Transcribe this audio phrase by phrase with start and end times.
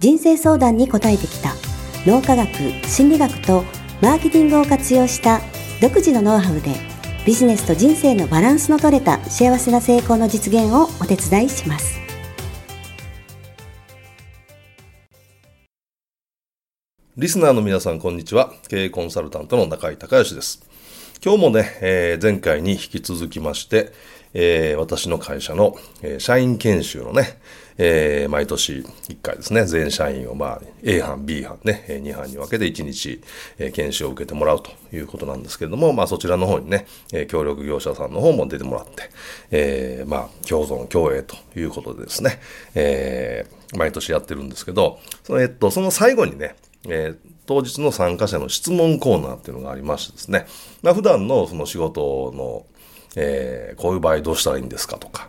[0.00, 1.54] 人生相談に応えてきた
[2.06, 2.48] 脳科学、
[2.88, 3.64] 心理学と
[4.00, 5.42] マーケティングを活用した
[5.82, 6.70] 独自のノウハウで
[7.26, 12.00] ビジネスと人生のバランスの取れた幸せな成功の実現をお手伝いします。
[17.18, 18.54] リスナーの皆さん、こんにちは。
[18.70, 20.62] 経営コンサルタントの中井隆義です。
[21.22, 23.92] 今日もね、えー、前回に引き続きまして、
[24.34, 27.38] えー、私の会社の、えー、社員研修のね、
[27.82, 33.22] えー、毎年1回ですね、全社員をまあ A 班、B 班ね、2班に分けて1日、
[33.58, 39.10] え、研修を受けてもらうということなんですけれども、まあそちらの方にね、え、協力業者さんの方も出てもらって、
[39.50, 42.38] え、まあ共存共栄ということでですね、
[42.74, 46.56] え、毎年やってるんですけど、そのえっと、その最後にね、
[46.86, 50.46] えー、当日の参加者の質問コーナーっていうのがありましてですね、
[50.82, 52.66] まあ普段のその仕事の
[53.16, 55.28] えー、こういう場合どうしたらいいんですかとか、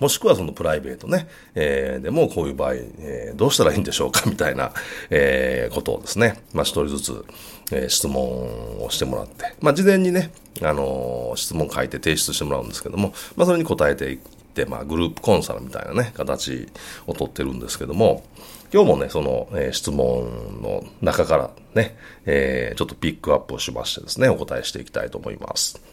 [0.00, 4.72] もしくはそのプライベートね、えー、でもこういう場合、えー、どうしたらいいんでしょうかみたいな、
[5.10, 7.24] えー、ことをですね、まあ一人ずつ、
[7.70, 14.18] えー、質問をしてもらって、まあ事前にね、あのー、質問書いて提出してもらうんですけども、まあそれに答えていっ
[14.54, 16.66] て、まあグループコンサルみたいなね、形
[17.06, 18.24] をとってるんですけども、
[18.72, 25.89] 今日もね、その、えー、質問の中からね、えー、ちょっとピックアップをしましてですね、お答えしていきたいと思います。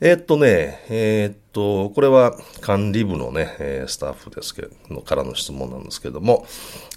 [0.00, 6.46] えー、っとね、えー、っと、これは管理部のね、えスタッフですけど、からの質問なんですけども、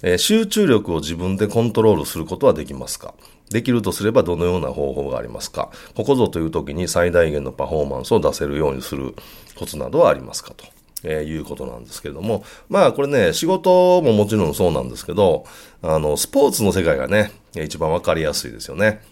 [0.02, 3.14] え集中力を自分でコントロールすることはできますか？
[3.50, 5.70] できるとすればどのような方法がありますか？
[5.94, 9.14] ここぞという時に最大限のパフォーマンスを出せるようにする
[9.56, 10.54] コツなどはありますか？
[10.54, 10.64] と。
[11.06, 15.44] えー、いうことなんですけれども、まあこれね、仕事ももちろんそうなんですけど、
[15.82, 19.02] あの、スポーツの世界がね、一番わかりやすいですよね。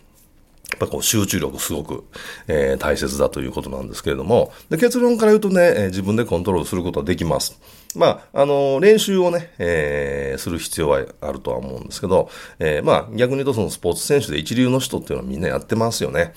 [0.70, 2.04] やっぱこう集中力すごく、
[2.48, 7.60] えー、大切だということなんですけれども、で結論から言うとね、えー、自分でコントロールすることはできます。
[7.94, 16.32] まあ、あの、練習をね、えー、する必要はあるとは思うんですけど、えー、まあ、逆に言うとそのスポーツ選手で一流の人っていうのはみんなやってますよね。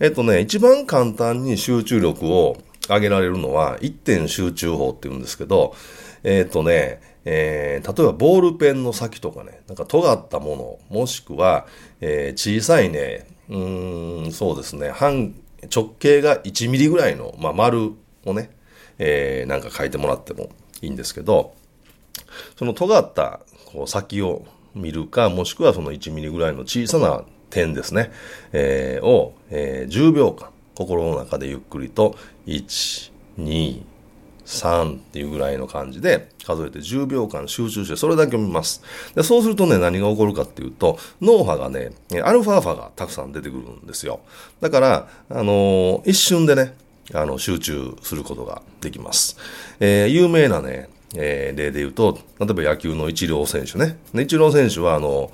[0.00, 2.56] えっとね、一番簡単に集中力を
[2.88, 5.74] 上げられるのは、一点集中法って言うんですけど、
[6.22, 11.66] えっとね、えー、例えばボールペンの先とかね、なんか尖ったもの、もしくは、
[12.00, 14.90] えー、小さいね、うん、そうですね。
[14.90, 15.34] 半、
[15.74, 17.92] 直径が1ミリぐらいの、まあ、丸
[18.24, 18.50] をね、
[18.98, 20.50] えー、なんか書いてもらっても
[20.80, 21.54] いいんですけど、
[22.58, 28.10] その尖ったこう先を見るか、もしくはその1ミリぐらいの小さな点ですね、
[28.52, 32.16] えー、を、えー、10秒間、心の中でゆっくりと、
[32.46, 33.82] 1、2、
[34.54, 38.82] 3っていうぐらいの感じで数えて10秒間集中してそれだけ見ます。
[39.14, 41.92] で、そうするとね、何が起こるかっていうと、脳波がね、
[42.22, 44.20] アルファ波がたくさん出てくるんですよ。
[44.60, 46.74] だから、あのー、一瞬でね、
[47.12, 49.36] あの、集中することができます。
[49.80, 53.98] えー、有名なね、えー、例で言うと、例えば野球のイチロー選手ね。
[54.22, 55.30] イチロー選手は、あの、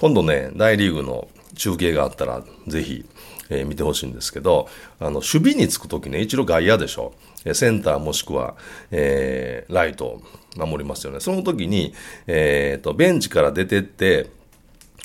[0.00, 3.04] 今度ね、大リーグの中継があったら、ぜひ、
[3.50, 4.68] えー、見てほしいんですけど、
[4.98, 7.14] あの、守備につくときね、一郎外野でしょ。
[7.52, 8.56] センターもしくは、
[8.90, 10.22] えー、ライトを
[10.56, 11.20] 守りますよね。
[11.20, 11.94] その時に、
[12.26, 14.30] えー、と、ベンチから出てって、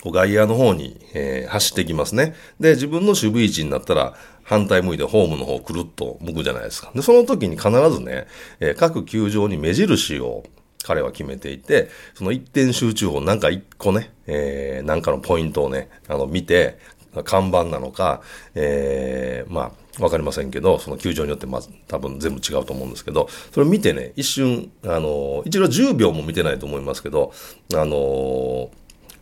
[0.04, 2.34] 外野の方に、えー、走ってきますね。
[2.60, 6.92] で、自分の守備位置になったら、反対向いてホームの方をくるっと向くじゃないですか。
[6.96, 8.26] で、その時に必ずね、
[8.60, 10.44] えー、各球場に目印を
[10.84, 16.80] 彼は決めていて、その一点集中法なんか一個ね、えー、なんかのポイントをね、あの、見て、
[17.24, 18.22] 看板なのか、
[18.56, 27.34] えー、まあ、わかりませんけど、その球場によってまず多分全部違うと思うんですけど、それ見てね、一瞬、あの、一応10秒も見てないと思いますけど、
[27.74, 28.72] あの、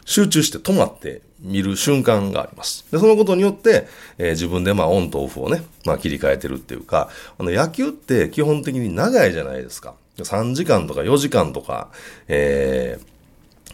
[0.05, 2.85] 集中して止まって見る瞬間があります。
[2.91, 3.87] で、そのことによって、
[4.17, 9.93] えー、自分でまあオンとオフをね、まあ切り替えてるっていうか、あの野球って基本的に長いじゃないですか。
[10.17, 11.90] 3時間とか4時間とか、
[12.28, 13.18] えー、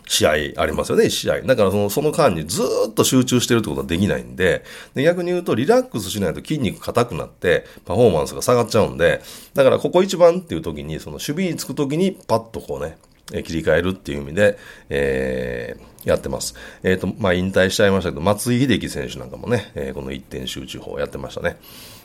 [0.08, 1.42] 試合ありますよね、試合。
[1.42, 4.64] だからその、その間にずっと集中してるってことはできないんで、
[4.94, 9.22] で逆に言うとリラックスしないと筋肉硬くなって、パフォーマンスが下がっちゃうんで、
[9.54, 12.98] だからここ一番っていう時に、その守備につく時にパッとこうね、
[13.44, 14.58] 切り替えるっていう意味で、
[14.90, 16.54] えー、やってます。
[16.84, 21.58] えっ、ー、と、まあ、引退しちゃいましたけど、松井秀喜選手なんかもね、えー、この一点集中法をやってましたね。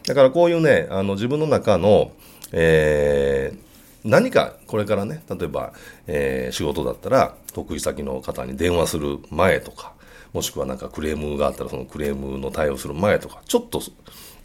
[0.07, 2.13] だからこういうね、あの、自分の中の、
[2.53, 3.70] えー、
[4.05, 5.73] 何かこれからね、例えば、
[6.07, 9.95] えー、仕事だったら、得意先の方に電話する前とか、
[10.33, 13.83] もしくはなんかクレームがあったらそのクレームの対応する前とか、ちょっと、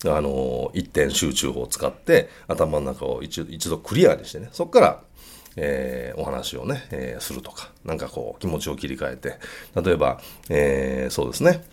[0.07, 5.01] あの、一点集中法を使って頭の中を一一度クリアにしてね、そこから、
[5.57, 9.35] えー、お話をね、えー、するとか、なんかこう気持ちを切り替えて、
[9.81, 10.19] 例えば、
[10.49, 11.63] えー、そうですね、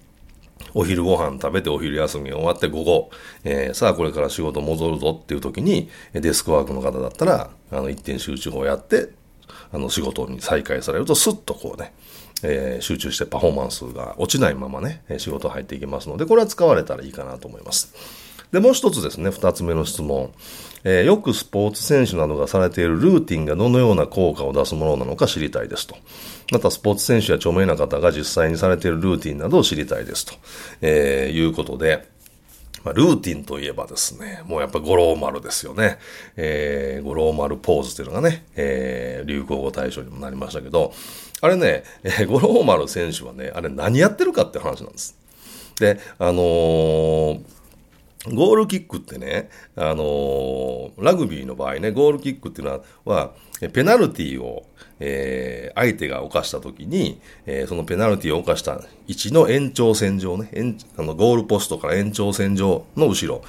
[0.75, 3.11] お昼ご飯食べてお昼休み終わって午後、
[3.45, 9.11] えー、さあこれから仕事戻るぞっていう時に、デスクワークの方だったら、あの、一点集中をやって、
[9.73, 11.93] あの、仕事に再開されると、スッとこうね、
[12.43, 17.95] えー、集中してパフォーマンスが落ちないままね、仕事入っていきますので、これは使われたらいいかなと思います。
[18.53, 20.33] で、もう一つですね、二つ目の質問。
[20.85, 25.97] えー、よくスポーツ選手などがされているルーティンがどのような効果を出すものなのか知りたいですと。
[26.51, 30.35] また、スポーツ選手や著名な方が実際にされているルーティンなどを知りたいですと、
[30.81, 32.09] えー、いうことで、
[32.85, 35.99] まあ、ルーティンといえばですね、もうやっぱ五郎丸ですよね。
[36.37, 40.93] えー、五郎丸ポーズっていうのがね、えー、流行語大賞にもなりましたけど、
[41.41, 45.17] あれね、えー、五郎丸選手はね、あれ何やってるかって話なんです。
[45.79, 47.62] で、あのー
[48.31, 53.33] ゴールキックってね、あのー、ラグビーの場合ね、ゴールキックっていうのは、
[53.73, 54.65] ペナルティを、
[55.01, 60.51] えー、相手が犯したときに、えー、そのペナルティを犯した位置の延長線上ね、
[60.97, 63.43] あのゴールポストから延長線上の後ろ、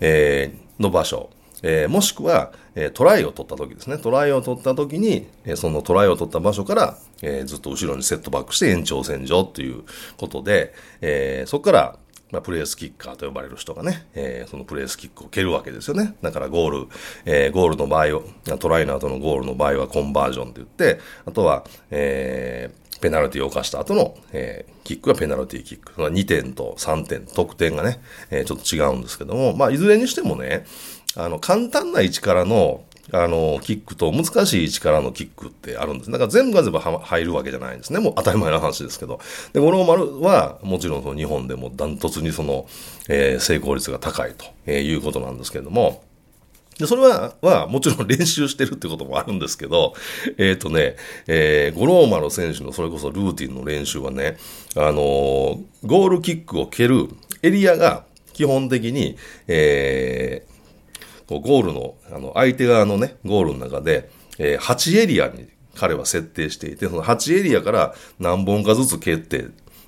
[0.00, 1.28] えー、の場所、
[1.62, 3.98] えー、もしくは、えー、トライを取った時ですね。
[3.98, 9.84] トライを取った時に、えー、そのトライを取った場所から、えー、ずっと後ろにセットバックして延長線上という
[10.16, 11.98] ことで、えー、そこから、
[12.32, 16.16] まあ、プレースキッカーと呼ばれる人がね、えー、そのプレースキックを蹴るわけですよね。
[16.22, 16.88] だからゴール、
[17.26, 18.24] えー、ゴールの場合を、
[18.58, 25.92] トライの後のゴールの場合はコンバージョンって言って、あとは、えー、ペナルティを犯した後の、えー、キックがペナルティキック。
[25.92, 28.00] 2点と3点、得点がね、
[28.30, 30.64] えー、ちょっと違うんですけども、まあ、いずれにしてもね、
[31.16, 36.10] あの、簡単な位置からの、あの、キックと難しい位置からのキックってあるんです。
[36.10, 37.98] だから全部が全部入るわけじゃないんですね。
[37.98, 39.20] もう当たり前の話ですけど。
[39.52, 42.66] で、五郎丸は、もちろんその日本でもダントツにその、
[43.08, 46.04] えー、成功率が高いと、えー、いうことなんですけれども、
[46.78, 49.94] で、それは、は、もちろん練習してるってこともあるんですけど、
[50.38, 50.96] えっ、ー、とね、
[51.26, 54.36] えー、五郎丸選手のそれこそルーティンの練習はね、
[54.76, 57.08] あのー、ゴールキックを蹴る
[57.42, 59.16] エリアが基本的に、
[59.48, 60.46] え
[61.32, 69.46] こうゴールの、あの、相手側のね、ゴールの中で、えー、8エリアに彼は設定していて、その8エリアから何本かずつ蹴って、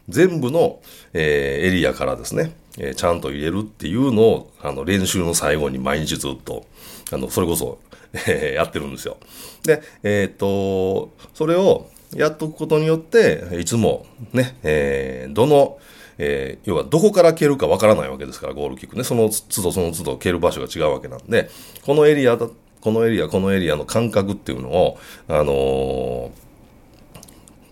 [0.08, 0.80] 全部の、
[1.12, 6.66] えー、エリアからですね、えー、ちゃんと入れるっていうのを、あの、練習の最後に毎日ずっと、
[7.12, 7.78] あの、それこそ、
[8.26, 9.18] えー、やってるんですよ。
[9.64, 15.78] で、えっ、と、それをやっとくことによって、いつもね、えー、どの、
[16.18, 19.04] えー、要はどこから蹴るかわからないわけですから、ゴールキックね。
[19.04, 21.50] その都度その都度蹴る場所が違うわけなんで、
[21.84, 22.48] このエリアだ、
[22.80, 26.30] このエリア、このエリアの感覚っていうのを、あのー、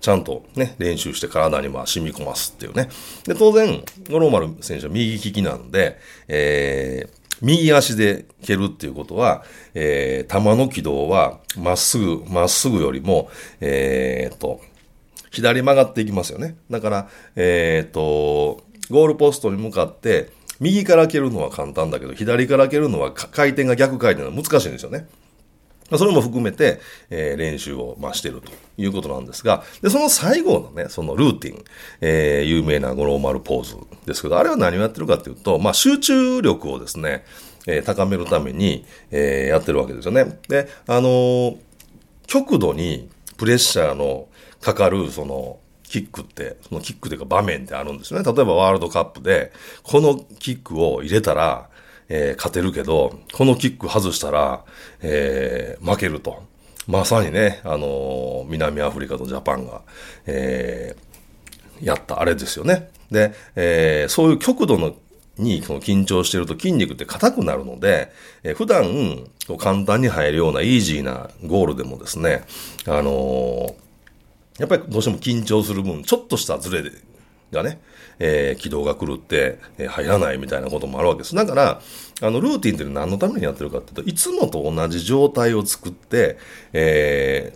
[0.00, 2.89] ちゃんとね、練習して体にまあ染み込ますっていうね。
[3.25, 9.44] で、当然、五郎丸選手は右利きなんで、えー、右足で蹴るっていうことは、
[9.75, 13.31] えー、球の軌道はまっすぐ、まっすぐよりも、
[13.61, 14.61] えー、っと、
[15.32, 16.56] 左曲がっていきますよね。
[16.70, 20.31] だから、えっ、ー、と、ゴールポストに向かって、
[20.61, 25.08] 右から蹴るのは簡単だけど、左から蹴るのは回転が逆回転が難しいんですよね。
[25.99, 26.81] それも含めて、
[27.11, 31.64] えー、練習を、まあ、してるということなんですが、で、その最後のね、そのルーティン、
[32.00, 37.24] えー、有名な五郎丸ポーズですけど、あれは何をやってるかっていうと、まあ、集中力をですね、
[37.67, 40.39] えー、高めるために、え、やってるわけですよね。
[40.48, 41.58] で、あの、
[42.27, 44.29] 極度にプレッシャーの
[44.63, 45.59] かかる、その、
[45.93, 48.23] キックって、そのキックというか場面ってあるんですね。
[48.25, 49.53] 例えばワールドカップで、
[49.83, 51.69] このキックを入れたら、
[52.09, 54.65] えー、勝てるけど、このキック外したら、
[55.03, 56.43] えー、負けると。
[56.87, 59.83] まさにね、あのー、南アフリカとジャパンが、
[60.27, 62.91] えー、やったあれですよね。
[63.11, 64.97] で、えー、そういう極度の
[65.39, 69.27] にその緊張してると筋肉って硬くなるので、えー、普段
[69.59, 72.45] 簡単に入るようなイージーなゴールでもですね、
[72.87, 73.75] あの、
[74.59, 76.82] やっぱりどうしても緊張する分、ちょっとしたズレ
[77.53, 77.81] がね、
[78.19, 81.35] えー、軌道が狂って、えー、入らないみたいなこともあるわけです。
[81.35, 81.81] だから、
[82.21, 86.39] あの、ルーティンって何のためにやってるかっていうと、いつもと同じ状態を作って、
[86.73, 87.53] え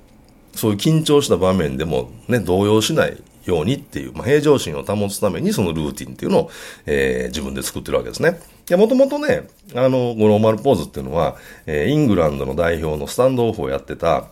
[0.53, 6.51] ー、そういう緊張した場面でもね、動揺しないようにっていう、まあ、平常心を保つためにそのルーティンっていうのを、
[6.87, 8.41] えー、自分で作ってるわけですね。
[8.69, 11.37] いや、もともとね、あの、五郎丸ポーズっていうのは、
[11.67, 14.29] えー、イングランドの代表のスタンドオフをやってた、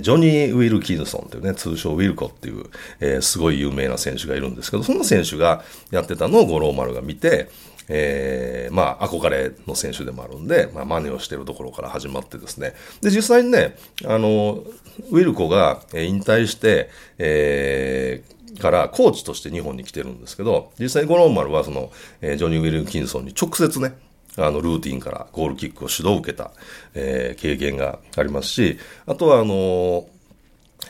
[0.00, 2.64] ジョニー・ウィルキンソンというね、通称ウィルコっていう、
[3.00, 7.48] えー、すごい有名な選手がいるんですけど、その選手がやってたのを五郎丸が見て、
[7.88, 12.74] えー、まあ、憧れの選手でもあるんで、まあ、真似をしてるところから始まってですね。
[13.00, 14.64] で、実際にね、あの、
[15.10, 21.90] ウィルコが引退して、えー、からコーチとして日本に来てるんですけど、実際に五郎丸はその、
[22.20, 23.94] えー、ジョニー・ウィルキンソンに直接ね、
[24.36, 26.52] あの、ルーティンからゴールキックを指導を受けた、
[26.94, 30.06] えー、経験がありますし、あとはあの、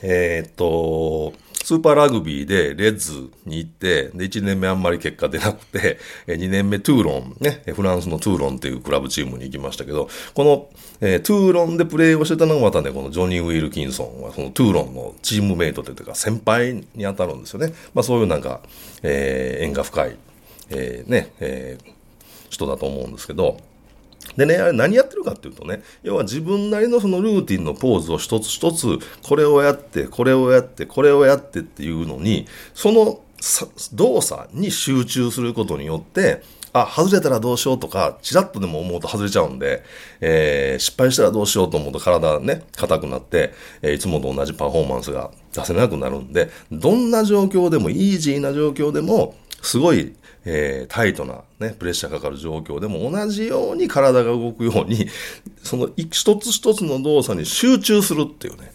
[0.02, 1.32] えー、っと、
[1.66, 5.98] スーパーラグビーでレッズに行って、で、1年目あんまり結果出なくて、
[6.28, 10.68] 2年目トゥーロン、ね、フランスのトゥーロンっていうクラブチームに行きましたけど、この、
[11.00, 17.72] えー、トゥーロンでプレーをしてたのがまたね、このジョニー・ウィルキンソンは、そのトゥーロンのチームメイトというか先輩に当たるんですよね。
[17.94, 18.60] まあそういうなんか、
[19.02, 20.16] えー、縁が深い、
[20.70, 21.95] えー、ね、えー、
[22.50, 23.58] 人だと思うんですけど、
[24.36, 33.20] でね、あれ何やってるかっていうとね、要は自分なりのそのルーティンのポーズを一つ一つ、これをやって、これをやって、これをやってっていうのに、その
[33.92, 39.82] 動作に集中することによって、あ、外れたらどうしようとか、ちらっとでも思うと外れちゃうんで、
[40.20, 50.14] えー、失敗したらどうしようと思うと体ね、硬くなって、えー、いつもと同じパフォーマンスが出せなくなるんで、どんな状況でも、イージーな状況でも、すごい
[50.48, 55.08] えー、タイトな、ね、プレッシャーかかる状況でも同じように体が動くように、
[55.62, 58.72] その一つ一つの動作に集中するっていうね、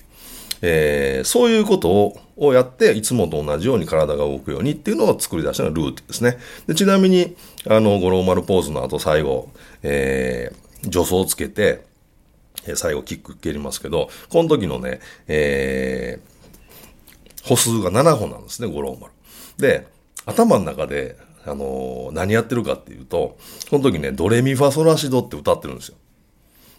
[0.61, 6.37] えー、そういうことををやって、いつもと同じように体が動くようにっていうのを作り出したのがルーティンですね。
[6.65, 7.35] でちなみに、
[7.67, 9.49] あの、五郎丸ポーズの後最後、
[9.83, 11.85] えー、助走をつけて、
[12.65, 19.13] えー、最後キック蹴りますけど、この時のね、えー、歩数が7歩なんですね、五郎丸。
[19.59, 19.85] で、
[20.25, 23.37] 頭の中であのー、何やってるかっていうと、
[23.69, 25.95] その時ね、ドレミファソラシドって歌ってるんですよ。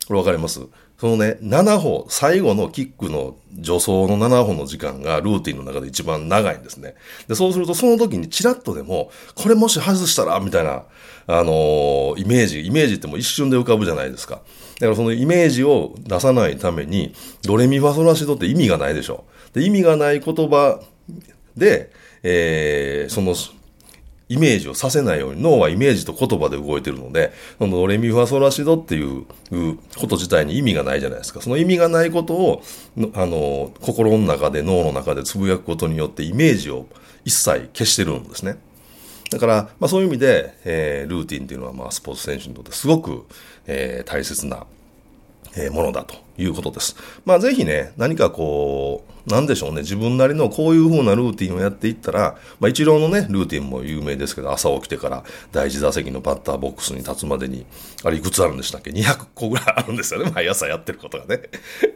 [0.06, 0.60] これわかります？
[0.98, 6.94] そのね、7歩、最後のキックの助走の7歩の時間がルーティンの中で一番長いんですね。
[7.26, 10.84] で、そうするとその時にチラッとでも、これもし外したらみたいな、
[11.26, 14.36] あのー、イメージ、イメージってもう一瞬で浮かぶじゃないですか。
[14.36, 19.24] だからそのイメージを出さないために、ドレミファソラシドって意味がないでしょ。
[19.54, 20.80] で、意味がない言葉
[21.56, 21.90] で、
[22.22, 23.34] えー、その、
[24.32, 29.26] イメージをさせないように脳はイメージと言葉で動いてるので、そのドレミファソラシドっていう
[29.98, 31.42] こと自体に意味がないじゃないですか。
[31.42, 32.62] その意味がないことを、
[33.12, 36.86] あの、心の中で脳の中でつぶやくことによってイメージを
[37.26, 38.56] 一切消してるんですね。
[39.30, 43.26] だから、まあそういう意味で、えー、ルーティンっていうのはまあスポーツ選手にとってすごく、
[43.66, 44.66] えー、大切な、
[45.56, 46.96] えー、ものだということです。
[47.26, 57.64] まあぜひね、何かこう、なんでしょうね、自分なりのこういう風なルーティンをやっていったら、まあ、一郎のね、ルーティンも有名ですけど、朝起きてから第一打席のバッターボックスに立つまでに、
[58.04, 61.42] あれいくつあるんでしたっけ ?200 個ぐらいあるんですよね、毎朝やってることがね。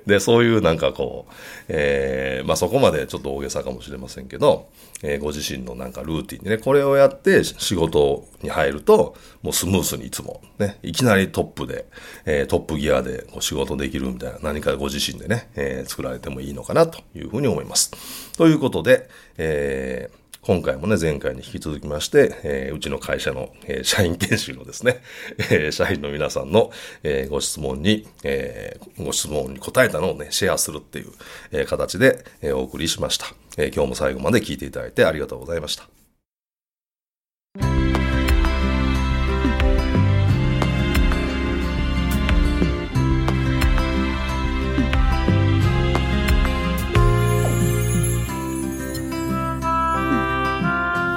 [0.06, 1.32] で、そういうなんかこう、
[1.68, 4.68] えー、まあそこまでちょっと大げさかもしれませんけど、
[5.02, 11.86] えー、ご自身のなんかルーティンにね、これをやって仕事に入ると、もうスムースにいつもね、いきなりトップで、
[12.24, 17.90] えー、トップギアでこう仕事できるみたいな何かご自身でね、えー、作られてもいいのかなというふうに思います。
[18.36, 19.08] ということで、
[19.38, 25.02] えー今回もね、前回に引き続きまして、えー、うちの会社の、えー、社員研修のですね、
[25.50, 26.70] えー、社員の皆さんの、
[27.02, 31.06] え、ご質問に、え、ご質問に答えたのをね、シェアするっていう、
[31.50, 33.26] え、形で、え、お送りしました、
[33.58, 33.72] え。
[33.74, 36.05] 今日も最後まで聞いていただいてありがとうございました。